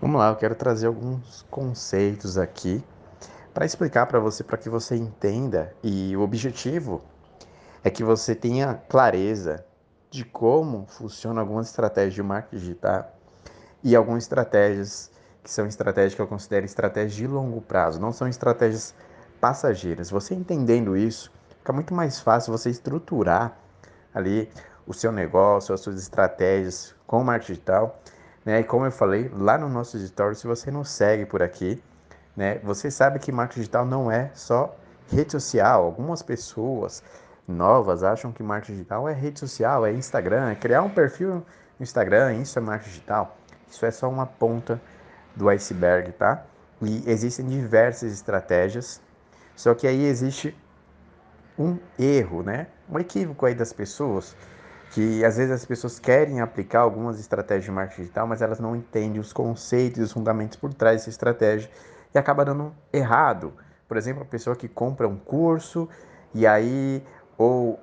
[0.00, 2.84] Vamos lá, eu quero trazer alguns conceitos aqui
[3.52, 7.02] para explicar para você, para que você entenda e o objetivo
[7.82, 9.66] é que você tenha clareza
[10.08, 13.12] de como funcionam algumas estratégias de marketing digital
[13.82, 15.10] e algumas estratégias
[15.42, 18.94] que são estratégias que eu considero estratégias de longo prazo, não são estratégias
[19.40, 20.10] passageiras.
[20.10, 23.58] Você entendendo isso, fica muito mais fácil você estruturar
[24.14, 24.48] ali
[24.86, 28.00] o seu negócio, as suas estratégias com o marketing digital
[28.48, 28.60] né?
[28.60, 31.82] E como eu falei lá no nosso editório, se você não segue por aqui,
[32.34, 34.74] né, você sabe que marketing digital não é só
[35.12, 35.84] rede social.
[35.84, 37.02] Algumas pessoas
[37.46, 41.44] novas acham que marketing digital é rede social, é Instagram, é criar um perfil
[41.78, 43.36] no Instagram, isso é marketing digital.
[43.70, 44.80] Isso é só uma ponta
[45.36, 46.42] do iceberg, tá?
[46.80, 48.98] E existem diversas estratégias,
[49.54, 50.56] só que aí existe
[51.58, 52.68] um erro, né?
[52.88, 54.34] Um equívoco aí das pessoas
[54.90, 58.74] que às vezes as pessoas querem aplicar algumas estratégias de marketing digital, mas elas não
[58.74, 61.70] entendem os conceitos e os fundamentos por trás dessa estratégia
[62.14, 63.52] e acaba dando errado.
[63.86, 65.88] Por exemplo, a pessoa que compra um curso
[66.34, 67.04] e aí
[67.36, 67.78] ou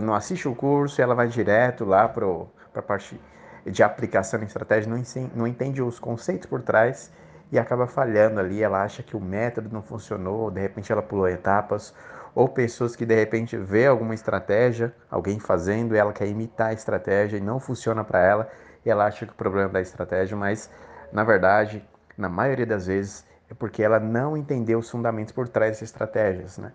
[0.00, 2.26] não assiste o curso ela vai direto lá para
[2.74, 3.18] a parte
[3.64, 5.02] de aplicação de estratégia, não,
[5.34, 7.10] não entende os conceitos por trás
[7.50, 8.62] e acaba falhando ali.
[8.62, 11.94] Ela acha que o método não funcionou, de repente ela pulou etapas
[12.34, 17.36] ou pessoas que de repente vê alguma estratégia, alguém fazendo, ela quer imitar a estratégia
[17.36, 18.50] e não funciona para ela,
[18.84, 20.70] e ela acha que o problema é da estratégia, mas
[21.12, 21.84] na verdade,
[22.16, 26.58] na maioria das vezes, é porque ela não entendeu os fundamentos por trás dessas estratégias,
[26.58, 26.72] né?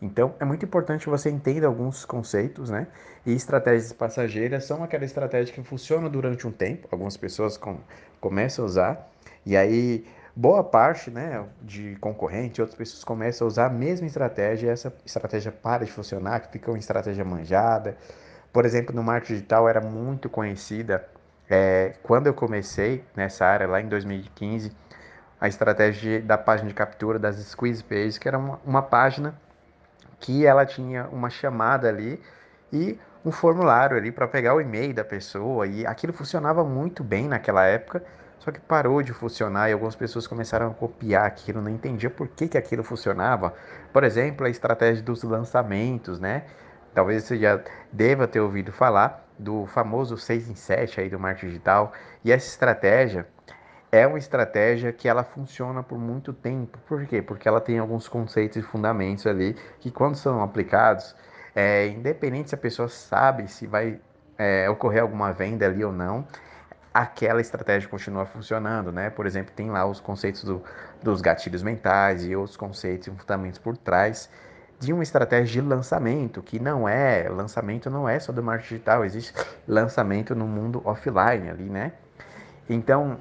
[0.00, 2.86] Então, é muito importante você entenda alguns conceitos, né?
[3.26, 7.78] E estratégias passageiras são aquela estratégia que funciona durante um tempo, algumas pessoas com,
[8.20, 9.10] começam a usar,
[9.44, 10.06] e aí
[10.38, 15.50] boa parte né, de concorrente, outras pessoas começam a usar a mesma estratégia essa estratégia
[15.50, 17.96] para de funcionar, que fica uma estratégia manjada.
[18.52, 21.04] Por exemplo, no marketing digital era muito conhecida,
[21.50, 24.70] é, quando eu comecei nessa área lá em 2015,
[25.40, 29.34] a estratégia da página de captura das squeeze pages, que era uma, uma página
[30.20, 32.22] que ela tinha uma chamada ali
[32.72, 37.26] e um formulário ali para pegar o e-mail da pessoa e aquilo funcionava muito bem
[37.26, 38.04] naquela época
[38.38, 42.28] só que parou de funcionar e algumas pessoas começaram a copiar aquilo, não entendia por
[42.28, 43.54] que, que aquilo funcionava.
[43.92, 46.44] Por exemplo, a estratégia dos lançamentos, né?
[46.94, 47.60] Talvez você já
[47.92, 51.92] deva ter ouvido falar do famoso 6 em 7 aí do marketing digital.
[52.24, 53.26] E essa estratégia
[53.90, 56.78] é uma estratégia que ela funciona por muito tempo.
[56.86, 57.22] Por quê?
[57.22, 61.14] Porque ela tem alguns conceitos e fundamentos ali que quando são aplicados,
[61.54, 64.00] é, independente se a pessoa sabe se vai
[64.36, 66.26] é, ocorrer alguma venda ali ou não,
[66.98, 69.08] aquela estratégia continua funcionando, né?
[69.08, 70.62] Por exemplo, tem lá os conceitos do,
[71.00, 74.28] dos gatilhos mentais e outros conceitos e fundamentos por trás
[74.80, 79.04] de uma estratégia de lançamento, que não é, lançamento não é só do marketing digital,
[79.04, 79.32] existe
[79.66, 81.92] lançamento no mundo offline ali, né?
[82.68, 83.18] Então,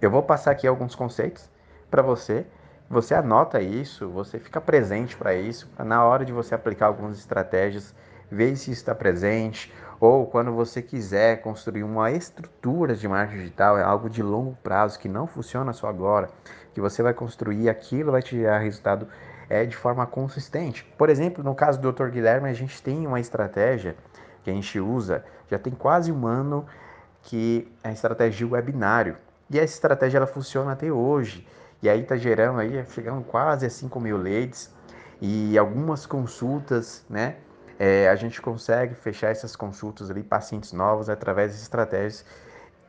[0.00, 1.48] eu vou passar aqui alguns conceitos
[1.90, 2.46] para você,
[2.88, 7.94] você anota isso, você fica presente para isso, na hora de você aplicar algumas estratégias,
[8.30, 13.82] ver se está presente, ou quando você quiser construir uma estrutura de marketing digital, é
[13.82, 16.30] algo de longo prazo que não funciona só agora,
[16.72, 19.06] que você vai construir, aquilo vai te gerar resultado
[19.48, 20.84] é, de forma consistente.
[20.96, 22.08] Por exemplo, no caso do Dr.
[22.08, 23.94] Guilherme, a gente tem uma estratégia
[24.42, 26.64] que a gente usa, já tem quase um ano,
[27.22, 29.18] que é a estratégia de webinário.
[29.50, 31.46] E essa estratégia ela funciona até hoje.
[31.82, 34.72] E aí está gerando aí, chegando quase a 5 mil leads
[35.20, 37.36] e algumas consultas, né?
[37.80, 42.26] É, a gente consegue fechar essas consultas ali, pacientes novos, através de estratégias.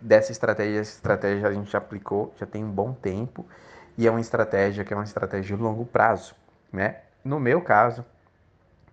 [0.02, 3.48] Dessa estratégia, essa estratégia a gente já aplicou, já tem um bom tempo,
[3.98, 6.36] e é uma estratégia que é uma estratégia de longo prazo.
[6.74, 6.98] Né?
[7.24, 8.04] No meu caso,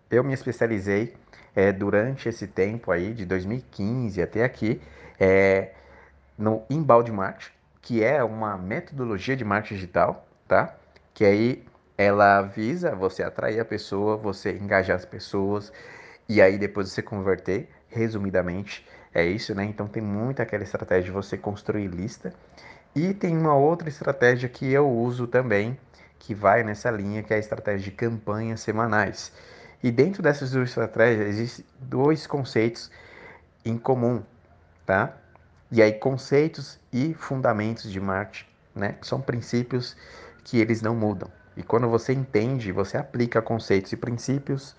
[0.08, 1.16] eu me especializei
[1.52, 4.80] é, durante esse tempo aí, de 2015 até aqui,
[5.18, 5.72] é,
[6.38, 7.50] no inbound marketing,
[7.82, 10.76] que é uma metodologia de marketing digital, tá?
[11.12, 11.66] Que aí
[11.98, 15.72] ela visa você atrair a pessoa, você engajar as pessoas
[16.28, 17.68] e aí depois você converter.
[17.90, 19.64] Resumidamente, é isso, né?
[19.64, 22.32] Então tem muito aquela estratégia de você construir lista.
[22.94, 25.78] E tem uma outra estratégia que eu uso também,
[26.18, 29.32] que vai nessa linha, que é a estratégia de campanhas semanais.
[29.82, 32.90] E dentro dessas duas estratégias existem dois conceitos
[33.64, 34.22] em comum,
[34.84, 35.16] tá?
[35.72, 38.96] E aí conceitos e fundamentos de marketing, né?
[39.02, 39.96] São princípios
[40.44, 41.37] que eles não mudam.
[41.58, 44.76] E quando você entende, você aplica conceitos e princípios,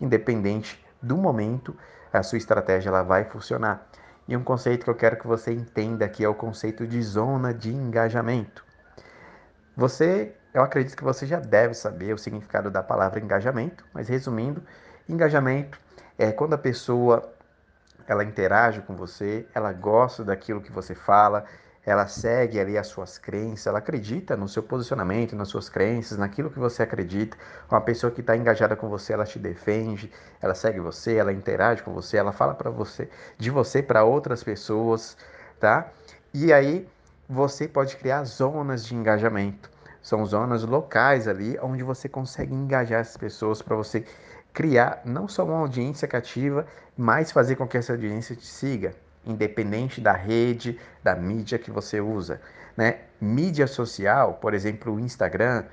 [0.00, 1.76] independente do momento,
[2.12, 3.84] a sua estratégia ela vai funcionar.
[4.28, 7.52] E um conceito que eu quero que você entenda aqui é o conceito de zona
[7.52, 8.64] de engajamento.
[9.76, 14.62] Você, eu acredito que você já deve saber o significado da palavra engajamento, mas resumindo,
[15.08, 15.80] engajamento
[16.16, 17.28] é quando a pessoa
[18.06, 21.44] ela interage com você, ela gosta daquilo que você fala,
[21.84, 26.50] ela segue ali as suas crenças, ela acredita no seu posicionamento, nas suas crenças, naquilo
[26.50, 27.36] que você acredita.
[27.70, 30.12] Uma pessoa que está engajada com você, ela te defende,
[30.42, 34.44] ela segue você, ela interage com você, ela fala para você, de você para outras
[34.44, 35.16] pessoas,
[35.58, 35.88] tá?
[36.34, 36.86] E aí
[37.28, 39.70] você pode criar zonas de engajamento.
[40.02, 44.04] São zonas locais ali onde você consegue engajar as pessoas para você
[44.52, 46.66] criar não só uma audiência cativa,
[46.96, 48.94] mas fazer com que essa audiência te siga
[49.24, 52.40] independente da rede, da mídia que você usa.
[52.76, 52.98] Né?
[53.20, 55.64] Mídia social, por exemplo, o Instagram,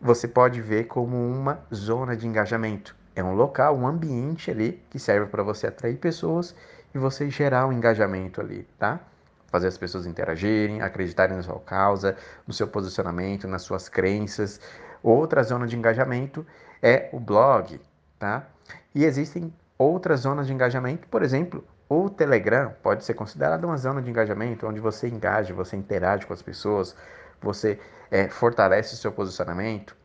[0.00, 2.96] você pode ver como uma zona de engajamento.
[3.14, 6.54] É um local, um ambiente ali que serve para você atrair pessoas
[6.94, 9.00] e você gerar um engajamento ali, tá?
[9.48, 12.16] Fazer as pessoas interagirem, acreditarem na sua causa,
[12.46, 14.60] no seu posicionamento, nas suas crenças.
[15.02, 16.46] Outra zona de engajamento
[16.80, 17.80] é o blog,
[18.18, 18.46] tá?
[18.94, 24.00] E existem outras zonas de engajamento, por exemplo, o Telegram pode ser considerado uma zona
[24.00, 26.94] de engajamento, onde você engaja, você interage com as pessoas,
[27.42, 29.96] você é, fortalece o seu posicionamento.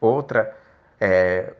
[0.00, 0.52] Outra,
[1.00, 1.54] é,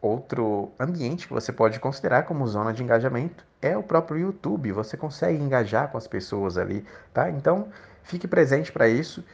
[0.00, 4.70] outro ambiente que você pode considerar como zona de engajamento é o próprio YouTube.
[4.70, 7.28] Você consegue engajar com as pessoas ali, tá?
[7.28, 7.72] Então,
[8.04, 9.24] fique presente para isso,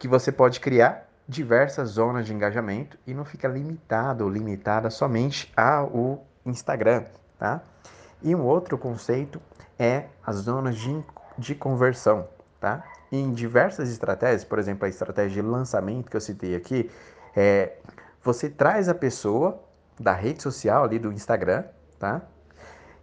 [0.00, 5.52] que você pode criar diversas zonas de engajamento e não fica limitado ou limitada somente
[5.56, 7.04] ao Instagram,
[7.38, 7.62] tá?
[8.22, 9.40] E um outro conceito
[9.78, 11.04] é as zonas de,
[11.38, 12.28] de conversão,
[12.60, 12.84] tá?
[13.10, 16.90] Em diversas estratégias, por exemplo, a estratégia de lançamento que eu citei aqui,
[17.34, 17.78] é,
[18.22, 19.62] você traz a pessoa
[19.98, 21.64] da rede social ali do Instagram,
[21.98, 22.22] tá?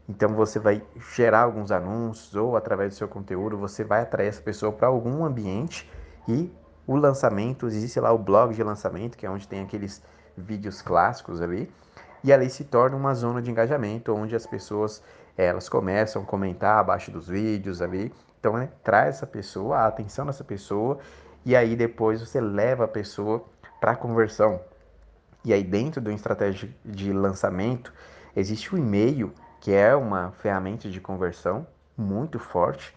[0.07, 0.81] Então você vai
[1.15, 5.25] gerar alguns anúncios ou através do seu conteúdo você vai atrair essa pessoa para algum
[5.25, 5.89] ambiente
[6.27, 6.51] e
[6.85, 10.01] o lançamento, existe lá o blog de lançamento, que é onde tem aqueles
[10.37, 11.69] vídeos clássicos ali,
[12.23, 15.03] e ali se torna uma zona de engajamento onde as pessoas
[15.37, 18.11] elas começam a comentar abaixo dos vídeos ali.
[18.39, 20.99] Então, né, traz essa pessoa, a atenção dessa pessoa
[21.45, 23.45] e aí depois você leva a pessoa
[23.79, 24.59] para conversão.
[25.45, 27.93] E aí dentro de uma estratégia de lançamento
[28.35, 29.31] existe o e-mail,
[29.61, 31.65] que é uma ferramenta de conversão
[31.95, 32.95] muito forte.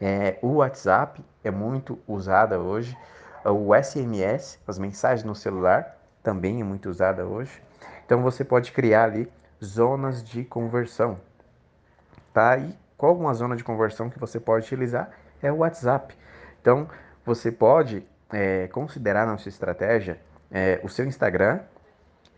[0.00, 2.96] É, o WhatsApp é muito usada hoje.
[3.44, 7.62] O SMS, as mensagens no celular, também é muito usada hoje.
[8.04, 9.30] Então você pode criar ali
[9.62, 11.20] zonas de conversão.
[12.32, 12.56] Tá?
[12.56, 15.10] E qual uma zona de conversão que você pode utilizar
[15.42, 16.16] é o WhatsApp.
[16.60, 16.88] Então
[17.24, 20.20] você pode é, considerar na sua estratégia
[20.50, 21.60] é, o seu Instagram,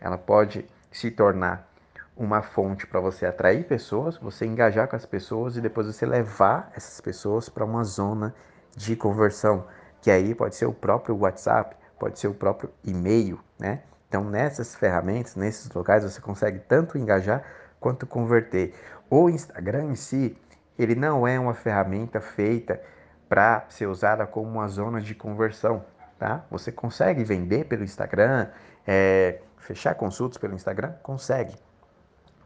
[0.01, 1.69] ela pode se tornar
[2.17, 6.71] uma fonte para você atrair pessoas, você engajar com as pessoas e depois você levar
[6.77, 8.35] essas pessoas para uma zona
[8.77, 9.67] de conversão,
[10.01, 13.83] que aí pode ser o próprio WhatsApp, pode ser o próprio e-mail, né?
[14.15, 17.43] Então, nessas ferramentas, nesses locais, você consegue tanto engajar
[17.81, 18.73] quanto converter.
[19.11, 20.39] O Instagram em si,
[20.79, 22.81] ele não é uma ferramenta feita
[23.29, 25.85] para ser usada como uma zona de conversão,
[26.17, 26.45] tá?
[26.49, 28.47] Você consegue vender pelo Instagram,
[28.87, 30.93] é, fechar consultas pelo Instagram?
[31.03, 31.57] Consegue.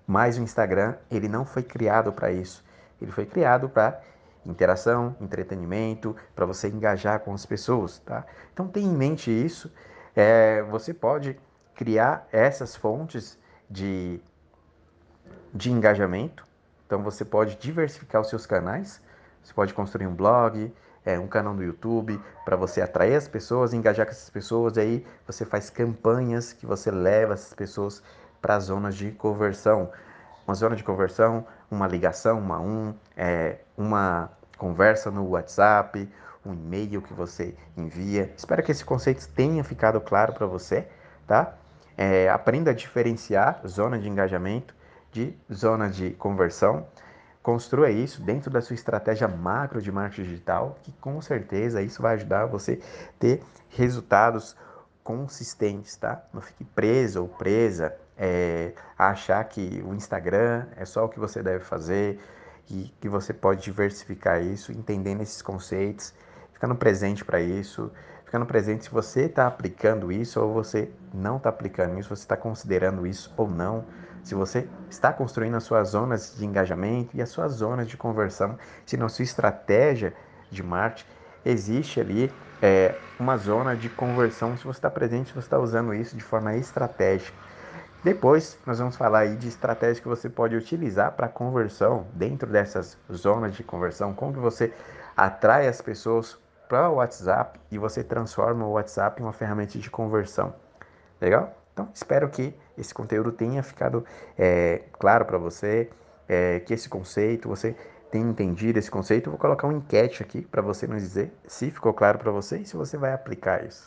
[0.07, 2.65] Mas o Instagram, ele não foi criado para isso.
[2.99, 4.01] Ele foi criado para
[4.47, 8.25] interação, entretenimento, para você engajar com as pessoas, tá?
[8.55, 9.71] Então tenha em mente isso.
[10.17, 11.39] É, você pode
[11.79, 13.39] criar essas fontes
[13.71, 14.21] de,
[15.55, 16.45] de engajamento.
[16.85, 19.01] Então você pode diversificar os seus canais.
[19.45, 20.75] Você pode construir um blog,
[21.07, 24.77] é, um canal no YouTube para você atrair as pessoas, engajar com essas pessoas.
[24.77, 28.03] Aí você faz campanhas que você leva essas pessoas
[28.43, 29.89] para zonas de conversão.
[30.49, 36.11] Uma zona de conversão, uma ligação, uma um, é, uma conversa no WhatsApp,
[36.45, 38.35] um e-mail que você envia.
[38.37, 40.89] Espero que esse conceito tenha ficado claro para você,
[41.25, 41.55] tá?
[42.01, 44.73] É, aprenda a diferenciar zona de engajamento
[45.11, 46.87] de zona de conversão.
[47.43, 52.15] Construa isso dentro da sua estratégia macro de marketing digital, que com certeza isso vai
[52.15, 52.81] ajudar você
[53.19, 54.57] ter resultados
[55.03, 56.23] consistentes, tá?
[56.33, 61.19] Não fique preso ou presa é, a achar que o Instagram é só o que
[61.19, 62.21] você deve fazer
[62.71, 66.15] e que você pode diversificar isso, entendendo esses conceitos,
[66.53, 67.91] ficando presente para isso,
[68.29, 72.37] ficando presente se você está aplicando isso ou você não está aplicando isso, você está
[72.37, 73.87] considerando isso ou não,
[74.23, 78.59] se você está construindo as suas zonas de engajamento e as suas zonas de conversão,
[78.85, 80.13] se na sua estratégia
[80.51, 81.09] de marketing
[81.43, 82.31] existe ali
[82.61, 86.23] é, uma zona de conversão, se você está presente, se você está usando isso de
[86.23, 87.35] forma estratégica.
[88.05, 92.99] Depois nós vamos falar aí de estratégias que você pode utilizar para conversão dentro dessas
[93.11, 94.71] zonas de conversão, como que você
[95.17, 99.91] atrai as pessoas para o WhatsApp e você transforma o WhatsApp em uma ferramenta de
[99.91, 100.55] conversão.
[101.21, 101.57] Legal?
[101.73, 104.05] Então, espero que esse conteúdo tenha ficado
[104.37, 105.89] é, claro para você,
[106.29, 107.75] é, que esse conceito você
[108.11, 111.71] tem entendido esse conceito, eu vou colocar uma enquete aqui para você nos dizer se
[111.71, 113.77] ficou claro para você e se você vai aplicar isso.